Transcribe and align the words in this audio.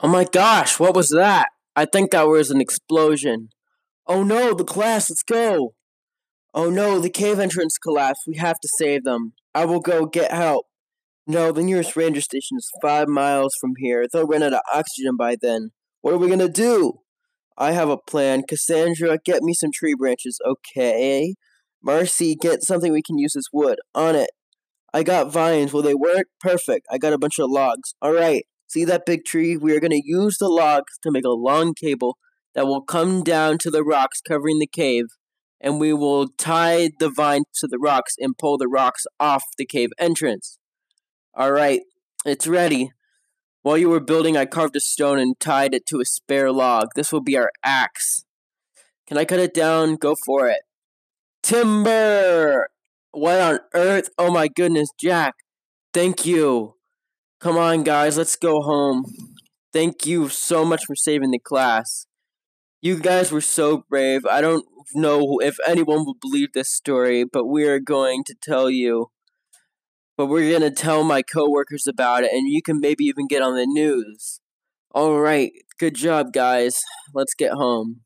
Oh 0.00 0.08
my 0.08 0.24
gosh, 0.24 0.78
what 0.78 0.94
was 0.94 1.10
that? 1.10 1.48
I 1.74 1.84
think 1.84 2.12
that 2.12 2.28
was 2.28 2.52
an 2.52 2.60
explosion. 2.60 3.48
Oh 4.06 4.22
no, 4.22 4.54
the 4.54 4.64
class, 4.64 5.10
let's 5.10 5.24
go! 5.24 5.74
Oh 6.54 6.70
no, 6.70 7.00
the 7.00 7.10
cave 7.10 7.40
entrance 7.40 7.76
collapsed. 7.78 8.22
We 8.26 8.36
have 8.36 8.60
to 8.60 8.68
save 8.78 9.02
them. 9.02 9.32
I 9.56 9.64
will 9.64 9.80
go 9.80 10.06
get 10.06 10.30
help. 10.30 10.66
No, 11.26 11.50
the 11.50 11.64
nearest 11.64 11.96
ranger 11.96 12.20
station 12.20 12.56
is 12.56 12.70
five 12.80 13.08
miles 13.08 13.52
from 13.60 13.72
here. 13.78 14.06
They'll 14.10 14.26
run 14.26 14.44
out 14.44 14.52
of 14.54 14.60
oxygen 14.72 15.16
by 15.16 15.36
then. 15.40 15.70
What 16.00 16.14
are 16.14 16.18
we 16.18 16.28
gonna 16.28 16.48
do? 16.48 17.00
I 17.56 17.72
have 17.72 17.88
a 17.88 17.98
plan. 17.98 18.44
Cassandra, 18.48 19.18
get 19.24 19.42
me 19.42 19.52
some 19.52 19.72
tree 19.74 19.96
branches, 19.98 20.38
okay? 20.46 21.34
Marcy, 21.82 22.36
get 22.36 22.62
something 22.62 22.92
we 22.92 23.02
can 23.02 23.18
use 23.18 23.34
as 23.34 23.48
wood. 23.52 23.78
On 23.96 24.14
it. 24.14 24.30
I 24.94 25.02
got 25.02 25.32
vines. 25.32 25.72
Will 25.72 25.82
they 25.82 25.94
work? 25.94 26.26
Perfect. 26.40 26.86
I 26.88 26.98
got 26.98 27.12
a 27.12 27.18
bunch 27.18 27.40
of 27.40 27.50
logs. 27.50 27.94
Alright. 28.02 28.46
See 28.68 28.84
that 28.84 29.06
big 29.06 29.24
tree? 29.24 29.56
We 29.56 29.74
are 29.74 29.80
gonna 29.80 30.02
use 30.04 30.38
the 30.38 30.48
logs 30.48 30.98
to 31.02 31.10
make 31.10 31.24
a 31.24 31.30
long 31.30 31.74
cable 31.74 32.18
that 32.54 32.66
will 32.66 32.82
come 32.82 33.22
down 33.24 33.58
to 33.58 33.70
the 33.70 33.82
rocks 33.82 34.20
covering 34.20 34.58
the 34.58 34.66
cave, 34.66 35.06
and 35.60 35.80
we 35.80 35.92
will 35.92 36.28
tie 36.28 36.90
the 36.98 37.10
vine 37.10 37.44
to 37.54 37.66
the 37.66 37.78
rocks 37.78 38.14
and 38.18 38.38
pull 38.38 38.58
the 38.58 38.68
rocks 38.68 39.06
off 39.18 39.42
the 39.56 39.66
cave 39.66 39.90
entrance. 39.98 40.58
Alright, 41.38 41.80
it's 42.26 42.46
ready. 42.46 42.92
While 43.62 43.78
you 43.78 43.88
were 43.88 44.00
building, 44.00 44.36
I 44.36 44.46
carved 44.46 44.76
a 44.76 44.80
stone 44.80 45.18
and 45.18 45.38
tied 45.40 45.74
it 45.74 45.86
to 45.86 46.00
a 46.00 46.04
spare 46.04 46.52
log. 46.52 46.88
This 46.94 47.12
will 47.12 47.20
be 47.20 47.36
our 47.36 47.50
axe. 47.64 48.24
Can 49.06 49.18
I 49.18 49.24
cut 49.24 49.40
it 49.40 49.54
down? 49.54 49.96
Go 49.96 50.14
for 50.26 50.48
it. 50.48 50.60
Timber! 51.42 52.68
What 53.12 53.40
on 53.40 53.60
earth? 53.74 54.10
Oh 54.18 54.30
my 54.30 54.48
goodness, 54.48 54.90
Jack. 54.98 55.34
Thank 55.92 56.26
you. 56.26 56.77
Come 57.40 57.56
on, 57.56 57.84
guys, 57.84 58.18
let's 58.18 58.34
go 58.34 58.62
home. 58.62 59.04
Thank 59.72 60.04
you 60.04 60.28
so 60.28 60.64
much 60.64 60.84
for 60.84 60.96
saving 60.96 61.30
the 61.30 61.38
class. 61.38 62.06
You 62.80 62.98
guys 62.98 63.30
were 63.30 63.40
so 63.40 63.84
brave. 63.88 64.26
I 64.26 64.40
don't 64.40 64.64
know 64.92 65.38
if 65.40 65.56
anyone 65.64 66.04
will 66.04 66.16
believe 66.20 66.48
this 66.52 66.72
story, 66.74 67.24
but 67.24 67.46
we 67.46 67.64
are 67.68 67.78
going 67.78 68.24
to 68.26 68.34
tell 68.42 68.68
you. 68.68 69.10
But 70.16 70.26
we're 70.26 70.50
going 70.50 70.68
to 70.68 70.74
tell 70.74 71.04
my 71.04 71.22
coworkers 71.22 71.86
about 71.86 72.24
it, 72.24 72.32
and 72.32 72.48
you 72.48 72.60
can 72.60 72.80
maybe 72.80 73.04
even 73.04 73.28
get 73.28 73.42
on 73.42 73.54
the 73.54 73.66
news. 73.66 74.40
All 74.92 75.20
right, 75.20 75.52
good 75.78 75.94
job, 75.94 76.32
guys. 76.32 76.80
Let's 77.14 77.34
get 77.34 77.52
home. 77.52 78.00